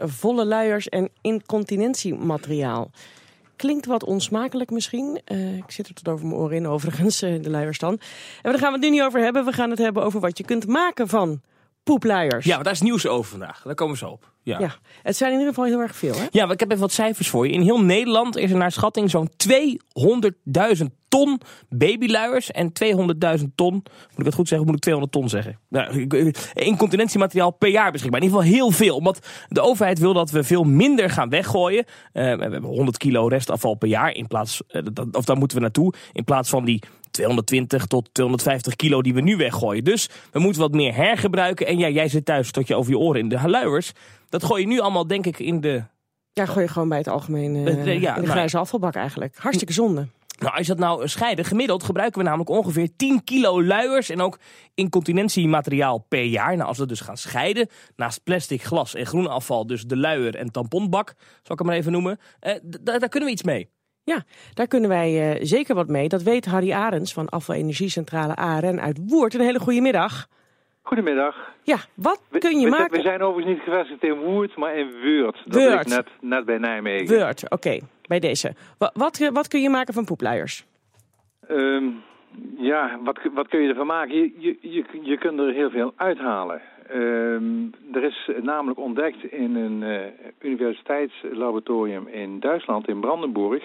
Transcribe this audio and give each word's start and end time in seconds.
volle 0.00 0.46
luiers 0.46 0.88
en 0.88 1.08
incontinentiemateriaal. 1.20 2.90
Klinkt 3.56 3.86
wat 3.86 4.04
onsmakelijk 4.04 4.70
misschien. 4.70 5.20
Uh, 5.32 5.56
ik 5.56 5.70
zit 5.70 5.88
er 5.88 5.94
tot 5.94 6.08
over 6.08 6.26
mijn 6.26 6.38
oren 6.40 6.56
in, 6.56 6.66
overigens, 6.66 7.22
uh, 7.22 7.42
de 7.42 7.50
luiers 7.50 7.78
dan. 7.78 7.92
En 8.42 8.50
daar 8.50 8.58
gaan 8.58 8.72
we 8.72 8.78
het 8.78 8.84
nu 8.84 8.90
niet 8.90 9.02
over 9.02 9.20
hebben. 9.20 9.44
We 9.44 9.52
gaan 9.52 9.70
het 9.70 9.78
hebben 9.78 10.02
over 10.02 10.20
wat 10.20 10.38
je 10.38 10.44
kunt 10.44 10.66
maken 10.66 11.08
van 11.08 11.40
poepluiers. 11.82 12.44
Ja, 12.44 12.62
daar 12.62 12.72
is 12.72 12.80
nieuws 12.80 13.06
over 13.06 13.30
vandaag. 13.30 13.62
Daar 13.62 13.74
komen 13.74 13.96
zo 13.96 14.08
op. 14.08 14.32
Ja. 14.42 14.58
ja. 14.58 14.74
het 15.02 15.16
zijn 15.16 15.32
in 15.32 15.38
ieder 15.38 15.54
geval 15.54 15.68
heel 15.68 15.80
erg 15.80 15.96
veel. 15.96 16.14
Hè? 16.14 16.26
Ja, 16.30 16.50
ik 16.50 16.60
heb 16.60 16.68
even 16.68 16.82
wat 16.82 16.92
cijfers 16.92 17.28
voor 17.28 17.46
je. 17.46 17.52
In 17.52 17.60
heel 17.60 17.80
Nederland 17.80 18.36
is 18.36 18.50
er 18.50 18.56
naar 18.56 18.72
schatting 18.72 19.10
zo'n 19.10 19.30
200.000 19.48 20.86
ton 21.10 21.40
babyluiers 21.68 22.50
en 22.50 22.72
200.000 23.38 23.44
ton, 23.54 23.72
moet 23.72 24.18
ik 24.18 24.24
het 24.24 24.34
goed 24.34 24.48
zeggen, 24.48 24.66
moet 24.66 24.76
ik 24.76 24.82
200 24.82 25.12
ton 25.12 25.28
zeggen. 25.28 25.58
Nou, 25.68 26.06
incontinentiemateriaal 26.54 27.50
per 27.50 27.68
jaar 27.68 27.92
beschikbaar. 27.92 28.20
In 28.20 28.26
ieder 28.26 28.42
geval 28.42 28.58
heel 28.58 28.70
veel, 28.70 28.96
omdat 28.96 29.26
de 29.48 29.60
overheid 29.60 29.98
wil 29.98 30.12
dat 30.12 30.30
we 30.30 30.44
veel 30.44 30.64
minder 30.64 31.10
gaan 31.10 31.28
weggooien. 31.28 31.84
Uh, 32.12 32.34
we 32.34 32.42
hebben 32.42 32.62
100 32.62 32.96
kilo 32.96 33.26
restafval 33.26 33.74
per 33.74 33.88
jaar, 33.88 34.14
in 34.14 34.26
plaats, 34.26 34.62
uh, 34.68 34.82
of 35.12 35.24
daar 35.24 35.36
moeten 35.36 35.56
we 35.56 35.62
naartoe, 35.62 35.94
in 36.12 36.24
plaats 36.24 36.48
van 36.48 36.64
die 36.64 36.82
220 37.10 37.86
tot 37.86 38.08
250 38.12 38.76
kilo 38.76 39.02
die 39.02 39.14
we 39.14 39.20
nu 39.20 39.36
weggooien. 39.36 39.84
Dus 39.84 40.08
we 40.32 40.38
moeten 40.38 40.60
wat 40.60 40.72
meer 40.72 40.94
hergebruiken. 40.94 41.66
En 41.66 41.78
ja, 41.78 41.88
jij 41.88 42.08
zit 42.08 42.24
thuis 42.24 42.50
tot 42.50 42.66
je 42.66 42.74
over 42.74 42.90
je 42.90 42.98
oren 42.98 43.20
in 43.20 43.28
de 43.28 43.48
luiers. 43.48 43.92
Dat 44.28 44.44
gooi 44.44 44.62
je 44.62 44.68
nu 44.68 44.80
allemaal, 44.80 45.06
denk 45.06 45.26
ik, 45.26 45.38
in 45.38 45.60
de. 45.60 45.82
Ja, 46.32 46.46
gooi 46.46 46.64
je 46.64 46.70
gewoon 46.70 46.88
bij 46.88 46.98
het 46.98 47.08
algemeen 47.08 47.54
uh, 47.54 47.64
ja, 47.84 47.92
in 47.92 48.00
de 48.00 48.06
nou 48.06 48.26
grijze 48.26 48.58
afvalbak 48.58 48.94
eigenlijk. 48.94 49.36
Hartstikke 49.36 49.72
zonde. 49.72 50.06
Nou, 50.40 50.56
als 50.56 50.66
je 50.66 50.74
dat 50.74 50.82
nou 50.82 51.08
scheiden, 51.08 51.44
gemiddeld 51.44 51.82
gebruiken 51.82 52.18
we 52.18 52.24
namelijk 52.24 52.50
ongeveer 52.50 52.88
10 52.96 53.24
kilo 53.24 53.62
luiers 53.62 54.10
en 54.10 54.20
ook 54.20 54.38
incontinentiemateriaal 54.74 56.04
per 56.08 56.24
jaar. 56.24 56.56
Nou, 56.56 56.68
als 56.68 56.78
we 56.78 56.86
dus 56.86 57.00
gaan 57.00 57.16
scheiden, 57.16 57.68
naast 57.96 58.24
plastic, 58.24 58.62
glas 58.62 58.94
en 58.94 59.06
groen 59.06 59.26
afval, 59.26 59.66
dus 59.66 59.82
de 59.82 59.96
luier 59.96 60.36
en 60.36 60.52
tamponbak, 60.52 61.14
zal 61.16 61.52
ik 61.52 61.58
hem 61.58 61.66
maar 61.66 61.76
even 61.76 61.92
noemen, 61.92 62.18
eh, 62.40 62.54
daar 62.82 63.08
kunnen 63.08 63.28
we 63.28 63.34
iets 63.34 63.42
mee. 63.42 63.68
Ja, 64.04 64.22
daar 64.54 64.66
kunnen 64.66 64.88
wij 64.88 65.34
uh, 65.34 65.44
zeker 65.44 65.74
wat 65.74 65.88
mee. 65.88 66.08
Dat 66.08 66.22
weet 66.22 66.46
Harry 66.46 66.72
Arends 66.72 67.12
van 67.12 67.28
Afvalenergiecentrale 67.28 68.34
ARN 68.34 68.80
uit 68.80 69.00
Woert. 69.06 69.34
Een 69.34 69.40
hele 69.40 69.58
goede 69.58 69.80
middag. 69.80 70.26
Goedemiddag. 70.82 71.36
Ja, 71.62 71.76
wat 71.94 72.20
kun 72.38 72.58
je 72.58 72.64
we, 72.64 72.70
maken? 72.70 72.96
We 72.96 73.02
zijn 73.02 73.22
overigens 73.22 73.54
niet 73.54 73.64
gevestigd 73.64 74.02
in 74.02 74.18
Woert, 74.18 74.56
maar 74.56 74.76
in 74.76 74.90
Weurt. 75.00 75.42
Dat 75.44 75.54
Weurt. 75.54 75.88
net, 75.88 76.06
net 76.20 76.44
bij 76.44 76.58
Nijmegen. 76.58 77.06
Weurt, 77.06 77.50
oké. 77.50 77.78
Bij 78.10 78.20
deze. 78.20 78.54
Wat, 78.78 78.90
wat, 78.94 79.30
wat, 79.32 79.48
kun 79.48 79.60
je 79.60 79.70
maken 79.70 79.94
van 79.94 80.04
poepluiers? 80.04 80.64
Um, 81.50 82.02
ja, 82.56 82.98
wat, 83.04 83.18
wat 83.34 83.48
kun 83.48 83.60
je 83.62 83.68
ervan 83.68 83.86
maken? 83.86 84.14
Je, 84.14 84.56
je, 84.60 84.84
je, 85.02 85.18
kunt 85.18 85.38
er 85.38 85.52
heel 85.52 85.70
veel 85.70 85.92
uithalen. 85.96 86.60
Um, 86.94 87.70
er 87.92 88.04
is 88.04 88.30
namelijk 88.42 88.78
ontdekt 88.78 89.24
in 89.24 89.56
een 89.56 89.82
uh, 89.82 90.00
universiteitslaboratorium 90.40 92.06
in 92.08 92.40
Duitsland, 92.40 92.88
in 92.88 93.00
Brandenburg, 93.00 93.64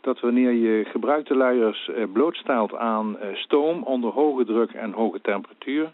dat 0.00 0.20
wanneer 0.20 0.52
je 0.52 0.84
gebruikte 0.84 1.34
luiers 1.34 1.88
uh, 1.88 2.04
blootstelt 2.12 2.74
aan 2.74 3.16
uh, 3.16 3.34
stoom 3.34 3.82
onder 3.82 4.10
hoge 4.10 4.44
druk 4.44 4.70
en 4.70 4.92
hoge 4.92 5.20
temperatuur, 5.20 5.92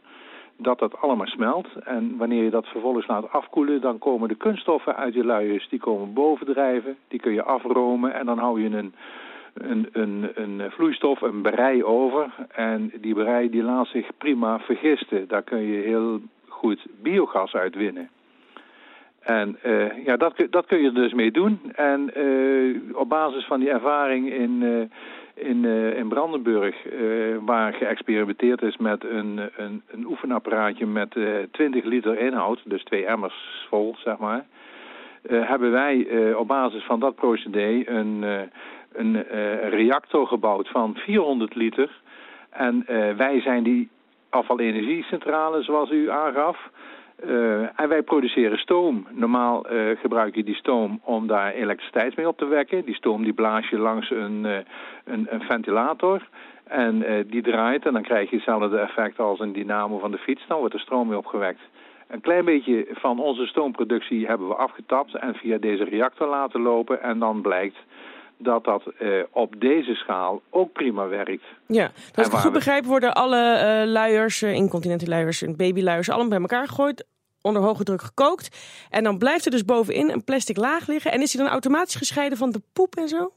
dat 0.56 0.78
dat 0.78 1.00
allemaal 1.00 1.26
smelt. 1.26 1.68
En 1.84 2.16
wanneer 2.16 2.44
je 2.44 2.50
dat 2.50 2.66
vervolgens 2.66 3.06
laat 3.06 3.30
afkoelen, 3.30 3.80
dan 3.80 3.98
komen 3.98 4.28
de 4.28 4.34
kunststoffen 4.34 4.96
uit 4.96 5.14
je 5.14 5.24
luiers, 5.24 5.68
die 5.68 5.80
komen 5.80 6.12
bovendrijven, 6.12 6.96
die 7.08 7.20
kun 7.20 7.32
je 7.32 7.42
afromen 7.42 8.14
en 8.14 8.26
dan 8.26 8.38
hou 8.38 8.62
je 8.62 8.76
een, 8.76 8.94
een, 9.54 9.88
een, 9.92 10.30
een 10.34 10.70
vloeistof, 10.70 11.20
een 11.20 11.42
berei 11.42 11.84
over. 11.84 12.30
En 12.52 12.92
die 13.00 13.14
berei 13.14 13.50
die 13.50 13.62
laat 13.62 13.86
zich 13.86 14.06
prima 14.18 14.58
vergisten. 14.58 15.28
Daar 15.28 15.42
kun 15.42 15.62
je 15.62 15.82
heel 15.82 16.20
goed 16.48 16.86
biogas 17.02 17.54
uitwinnen. 17.54 18.08
En 19.26 19.58
uh, 19.64 20.04
ja, 20.04 20.16
dat, 20.16 20.46
dat 20.50 20.66
kun 20.66 20.78
je 20.78 20.86
er 20.86 20.94
dus 20.94 21.12
mee 21.12 21.30
doen. 21.30 21.60
En 21.74 22.10
uh, 22.16 22.98
op 22.98 23.08
basis 23.08 23.46
van 23.46 23.60
die 23.60 23.70
ervaring 23.70 24.32
in, 24.32 24.62
uh, 24.62 24.84
in, 25.36 25.64
in 25.94 26.08
Brandenburg, 26.08 26.76
waar 27.40 27.72
geëxperimenteerd 27.72 28.62
is 28.62 28.76
met 28.76 29.04
een, 29.04 29.50
een, 29.56 29.82
een 29.86 30.06
oefenapparaatje 30.06 30.86
met 30.86 31.16
20 31.50 31.84
liter 31.84 32.18
inhoud, 32.18 32.60
dus 32.64 32.84
twee 32.84 33.06
emmers 33.06 33.66
vol, 33.68 33.94
zeg 33.98 34.18
maar, 34.18 34.44
hebben 35.28 35.70
wij 35.70 36.06
op 36.34 36.48
basis 36.48 36.84
van 36.84 37.00
dat 37.00 37.14
procedé 37.14 37.82
een, 37.84 38.22
een 38.92 39.22
reactor 39.68 40.26
gebouwd 40.26 40.68
van 40.68 40.94
400 40.94 41.54
liter. 41.54 42.00
En 42.50 42.84
wij 43.16 43.40
zijn 43.40 43.62
die 43.62 43.88
afvalenergiecentrale, 44.30 45.62
zoals 45.62 45.90
u 45.90 46.10
aangaf. 46.10 46.70
Uh, 47.24 47.80
en 47.80 47.88
wij 47.88 48.02
produceren 48.02 48.58
stoom. 48.58 49.06
Normaal 49.10 49.72
uh, 49.72 49.96
gebruik 49.96 50.34
je 50.34 50.44
die 50.44 50.54
stoom 50.54 51.00
om 51.04 51.26
daar 51.26 51.52
elektriciteit 51.52 52.16
mee 52.16 52.28
op 52.28 52.38
te 52.38 52.46
wekken. 52.46 52.84
Die 52.84 52.94
stoom 52.94 53.22
die 53.22 53.32
blaas 53.32 53.68
je 53.68 53.78
langs 53.78 54.10
een, 54.10 54.44
uh, 54.44 54.56
een, 55.04 55.26
een, 55.30 55.40
ventilator. 55.40 56.28
En 56.64 57.24
die 57.26 57.42
draait 57.42 57.86
en 57.86 57.92
dan 57.92 58.02
krijg 58.02 58.30
je 58.30 58.36
hetzelfde 58.36 58.78
effect 58.78 59.18
als 59.18 59.40
een 59.40 59.52
dynamo 59.52 59.98
van 59.98 60.10
de 60.10 60.18
fiets. 60.18 60.46
Dan 60.46 60.58
wordt 60.58 60.74
er 60.74 60.80
stroom 60.80 61.08
mee 61.08 61.18
opgewekt. 61.18 61.60
Een 62.08 62.20
klein 62.20 62.44
beetje 62.44 62.86
van 62.90 63.18
onze 63.20 63.46
stoomproductie 63.46 64.26
hebben 64.26 64.48
we 64.48 64.54
afgetapt 64.54 65.14
en 65.14 65.34
via 65.34 65.58
deze 65.58 65.84
reactor 65.84 66.28
laten 66.28 66.60
lopen. 66.60 67.02
En 67.02 67.18
dan 67.18 67.40
blijkt 67.40 67.76
dat 68.38 68.64
dat 68.64 68.82
uh, 68.98 69.22
op 69.30 69.60
deze 69.60 69.94
schaal 69.94 70.42
ook 70.50 70.72
prima 70.72 71.08
werkt. 71.08 71.44
Ja, 71.66 71.90
dat 72.12 72.26
ik 72.26 72.32
goed 72.32 72.52
begrijp 72.52 72.84
worden 72.84 73.14
alle 73.14 73.82
uh, 73.84 73.92
luiers, 73.92 74.42
uh, 74.42 74.54
incontinente 74.54 75.08
luiers 75.08 75.42
en 75.42 75.56
babyluiers, 75.56 76.10
allemaal 76.10 76.28
bij 76.28 76.40
elkaar 76.40 76.66
gegooid, 76.66 77.06
onder 77.42 77.62
hoge 77.62 77.84
druk 77.84 78.02
gekookt. 78.02 78.76
En 78.90 79.04
dan 79.04 79.18
blijft 79.18 79.44
er 79.44 79.50
dus 79.50 79.64
bovenin 79.64 80.10
een 80.10 80.24
plastic 80.24 80.56
laag 80.56 80.86
liggen. 80.86 81.12
En 81.12 81.22
is 81.22 81.30
die 81.30 81.40
dan 81.40 81.50
automatisch 81.50 81.94
gescheiden 81.94 82.38
van 82.38 82.50
de 82.50 82.60
poep 82.72 82.94
en 82.94 83.08
zo? 83.08 83.30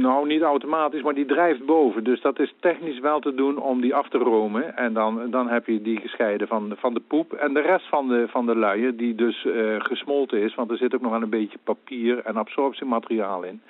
nou, 0.00 0.26
niet 0.26 0.42
automatisch, 0.42 1.02
maar 1.02 1.14
die 1.14 1.26
drijft 1.26 1.66
boven. 1.66 2.04
Dus 2.04 2.20
dat 2.20 2.38
is 2.38 2.54
technisch 2.60 2.98
wel 2.98 3.20
te 3.20 3.34
doen 3.34 3.58
om 3.58 3.80
die 3.80 3.94
af 3.94 4.08
te 4.08 4.18
romen. 4.18 4.76
En 4.76 4.92
dan, 4.92 5.30
dan 5.30 5.48
heb 5.48 5.66
je 5.66 5.82
die 5.82 6.00
gescheiden 6.00 6.48
van, 6.48 6.72
van 6.76 6.94
de 6.94 7.00
poep. 7.00 7.32
En 7.32 7.54
de 7.54 7.60
rest 7.60 7.88
van 7.88 8.08
de, 8.08 8.26
van 8.28 8.46
de 8.46 8.56
luier, 8.56 8.96
die 8.96 9.14
dus 9.14 9.46
gesmolten 9.78 10.42
is, 10.42 10.54
want 10.54 10.70
er 10.70 10.76
zit 10.76 10.94
ook 10.94 11.00
nog 11.00 11.10
wel 11.10 11.22
een 11.22 11.30
beetje 11.30 11.58
papier 11.64 12.24
en 12.24 12.36
absorptiemateriaal 12.36 13.42
in. 13.42 13.60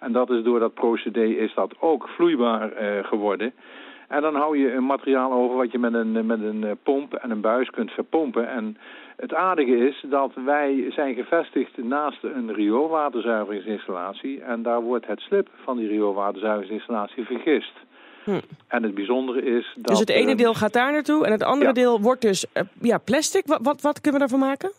En 0.00 0.12
dat 0.12 0.30
is 0.30 0.42
door 0.42 0.58
dat 0.58 0.74
procedé 0.74 1.24
is 1.24 1.54
dat 1.54 1.74
ook 1.80 2.08
vloeibaar 2.08 2.82
uh, 2.82 3.04
geworden. 3.04 3.52
En 4.08 4.22
dan 4.22 4.34
hou 4.34 4.58
je 4.58 4.72
een 4.72 4.86
materiaal 4.86 5.32
over 5.32 5.56
wat 5.56 5.72
je 5.72 5.78
met 5.78 5.94
een, 5.94 6.26
met 6.26 6.42
een 6.42 6.64
eh, 6.64 6.70
pomp 6.82 7.14
en 7.14 7.30
een 7.30 7.40
buis 7.40 7.70
kunt 7.70 7.90
verpompen. 7.90 8.48
En 8.48 8.76
het 9.16 9.34
aardige 9.34 9.88
is 9.88 10.04
dat 10.08 10.32
wij 10.44 10.86
zijn 10.90 11.14
gevestigd 11.14 11.76
naast 11.76 12.22
een 12.22 12.54
rioolwaterzuiveringsinstallatie. 12.54 14.40
En 14.40 14.62
daar 14.62 14.82
wordt 14.82 15.06
het 15.06 15.20
slip 15.20 15.48
van 15.64 15.76
die 15.76 15.88
rioolwaterzuiveringsinstallatie 15.88 17.24
vergist. 17.24 17.72
Hm. 18.24 18.40
En 18.68 18.82
het 18.82 18.94
bijzondere 18.94 19.42
is 19.42 19.72
dat... 19.74 19.86
Dus 19.86 19.98
het 19.98 20.10
ene 20.10 20.34
deel 20.34 20.54
gaat 20.54 20.72
daar 20.72 20.92
naartoe 20.92 21.26
en 21.26 21.32
het 21.32 21.42
andere 21.42 21.66
ja. 21.66 21.72
deel 21.72 22.00
wordt 22.00 22.22
dus 22.22 22.46
ja, 22.80 22.98
plastic. 22.98 23.46
Wat, 23.46 23.60
wat, 23.62 23.80
wat 23.80 24.00
kunnen 24.00 24.20
we 24.20 24.28
daarvan 24.28 24.48
maken? 24.48 24.72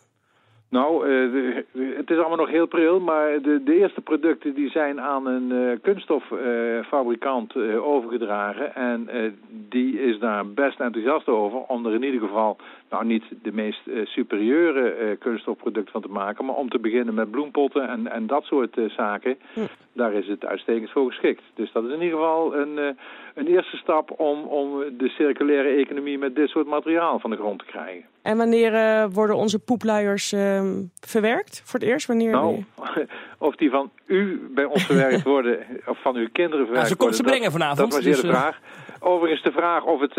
Nou, 0.72 1.08
uh, 1.08 1.56
het 1.96 2.10
is 2.10 2.16
allemaal 2.16 2.36
nog 2.36 2.50
heel 2.50 2.66
pril, 2.66 3.00
maar 3.00 3.42
de, 3.42 3.62
de 3.64 3.74
eerste 3.78 4.00
producten 4.00 4.54
die 4.54 4.70
zijn 4.70 5.00
aan 5.00 5.26
een 5.26 5.50
uh, 5.50 5.78
kunststoffabrikant 5.82 7.54
uh, 7.54 7.86
overgedragen. 7.86 8.74
En 8.74 9.08
die 9.48 10.00
is 10.00 10.18
daar 10.18 10.46
best 10.46 10.80
enthousiast 10.80 11.28
over 11.28 11.58
om 11.58 11.86
er 11.86 11.94
in 11.94 12.02
ieder 12.02 12.20
geval, 12.20 12.56
nou 12.92 13.04
niet 13.04 13.24
de 13.42 13.52
meest 13.52 13.80
superieure 14.04 15.16
kunststofproducten 15.16 15.92
van 15.92 16.02
te 16.02 16.08
maken, 16.08 16.44
maar 16.44 16.54
om 16.54 16.68
te 16.68 16.78
beginnen 16.78 17.14
met 17.14 17.30
bloempotten 17.30 17.88
en, 17.88 18.06
en 18.06 18.26
dat 18.26 18.44
soort 18.44 18.80
zaken. 18.96 19.38
Hm. 19.52 19.60
Daar 19.92 20.12
is 20.12 20.28
het 20.28 20.44
uitstekend 20.44 20.90
voor 20.90 21.10
geschikt. 21.10 21.42
Dus 21.54 21.72
dat 21.72 21.84
is 21.84 21.92
in 21.92 22.02
ieder 22.02 22.18
geval 22.18 22.56
een, 22.56 22.96
een 23.34 23.46
eerste 23.46 23.76
stap 23.76 24.20
om, 24.20 24.42
om 24.42 24.84
de 24.98 25.08
circulaire 25.08 25.68
economie 25.68 26.18
met 26.18 26.34
dit 26.34 26.48
soort 26.48 26.66
materiaal 26.66 27.18
van 27.18 27.30
de 27.30 27.36
grond 27.36 27.58
te 27.58 27.64
krijgen. 27.64 28.04
En 28.22 28.36
wanneer 28.36 28.72
uh, 28.72 29.04
worden 29.12 29.36
onze 29.36 29.58
poepluiers 29.58 30.32
uh, 30.32 30.62
verwerkt 31.00 31.62
voor 31.64 31.80
het 31.80 31.88
eerst? 31.88 32.06
Wanneer 32.06 32.30
nou, 32.30 32.64
of 33.38 33.56
die 33.56 33.70
van 33.70 33.90
u 34.06 34.50
bij 34.54 34.64
ons 34.64 34.84
verwerkt 34.84 35.22
worden, 35.34 35.58
of 35.86 36.02
van 36.02 36.16
uw 36.16 36.28
kinderen 36.32 36.64
verwerkt 36.64 36.88
ja, 36.88 36.94
ze 36.94 36.98
worden. 36.98 37.16
Ze 37.16 37.22
brengen 37.22 37.42
dat, 37.42 37.52
vanavond. 37.52 37.78
Dat 37.78 37.92
was 37.92 38.02
dus, 38.02 38.20
de 38.20 38.26
vraag. 38.26 38.60
Overigens 39.04 39.42
de 39.42 39.52
vraag 39.52 39.84
of 39.84 40.00
het 40.00 40.12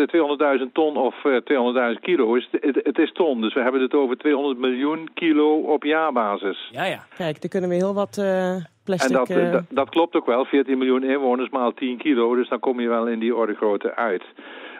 200.000 0.60 0.72
ton 0.72 0.96
of 0.96 1.14
200.000 1.94 2.00
kilo 2.00 2.34
is. 2.34 2.48
Het, 2.50 2.80
het, 2.82 2.98
is 2.98 3.12
ton, 3.12 3.40
dus 3.40 3.54
we 3.54 3.60
hebben 3.60 3.80
het 3.80 3.94
over 3.94 4.16
200 4.16 4.58
miljoen 4.58 5.08
kilo 5.14 5.58
op 5.58 5.84
jaarbasis. 5.84 6.68
Ja, 6.70 6.84
ja. 6.84 7.06
Kijk, 7.16 7.40
dan 7.40 7.50
kunnen 7.50 7.70
we 7.70 7.76
heel 7.76 7.94
wat 7.94 8.16
uh, 8.20 8.56
plastic... 8.84 9.10
En 9.10 9.16
dat, 9.16 9.52
dat, 9.52 9.64
dat, 9.68 9.88
klopt 9.88 10.14
ook 10.16 10.26
wel, 10.26 10.44
14 10.44 10.78
miljoen 10.78 11.02
inwoners 11.02 11.50
maal 11.50 11.74
10 11.74 11.96
kilo, 11.96 12.34
dus 12.34 12.48
dan 12.48 12.60
kom 12.60 12.80
je 12.80 12.88
wel 12.88 13.06
in 13.06 13.18
die 13.18 13.36
orde 13.36 13.54
grootte 13.54 13.94
uit. 13.94 14.22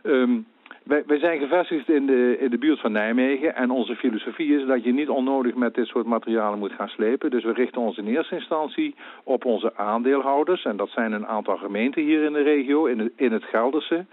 Um, 0.03 0.47
wij, 0.85 1.19
zijn 1.19 1.39
gevestigd 1.39 1.89
in 1.89 2.07
de, 2.07 2.37
in 2.41 2.51
de 2.51 2.59
buurt 2.59 2.81
van 2.81 2.93
Nijmegen 2.93 3.55
en 3.55 3.71
onze 3.71 3.97
filosofie 3.97 4.61
is 4.61 4.67
dat 4.67 4.85
je 4.85 4.93
niet 4.93 5.09
onnodig 5.09 5.55
met 5.55 5.75
dit 5.75 5.87
soort 5.87 6.07
materialen 6.07 6.59
moet 6.59 6.73
gaan 6.73 6.89
slepen. 6.89 7.31
Dus 7.31 7.45
we 7.45 7.53
richten 7.53 7.81
ons 7.81 7.97
in 7.97 8.07
eerste 8.07 8.35
instantie 8.35 8.95
op 9.25 9.45
onze 9.45 9.77
aandeelhouders 9.77 10.65
en 10.65 10.77
dat 10.77 10.89
zijn 10.89 11.13
een 11.13 11.27
aantal 11.27 11.57
gemeenten 11.57 12.03
hier 12.03 12.25
in 12.25 12.33
de 12.33 12.43
regio, 12.43 12.87
in 12.87 12.99
het, 12.99 13.13
in 13.17 13.33
het 13.33 13.45
Gelderse. 13.45 14.07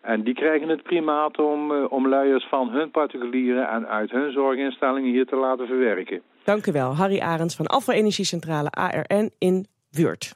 En 0.00 0.22
die 0.22 0.34
krijgen 0.34 0.68
het 0.68 0.82
primaat 0.82 1.38
om, 1.38 1.70
uh, 1.70 1.84
om 1.88 2.08
luiers 2.08 2.46
van 2.48 2.70
hun 2.70 2.90
particulieren 2.90 3.68
en 3.68 3.88
uit 3.88 4.10
hun 4.10 4.32
zorginstellingen 4.32 5.10
hier 5.10 5.26
te 5.26 5.36
laten 5.36 5.66
verwerken. 5.66 6.22
Dank 6.44 6.66
u 6.66 6.72
wel. 6.72 6.94
Harry 6.94 7.20
Arends 7.20 7.56
van 7.56 7.66
Afval 7.66 7.94
Energiecentrale 7.94 8.70
ARN 8.70 9.30
in 9.38 9.66
Wuurt. 9.90 10.34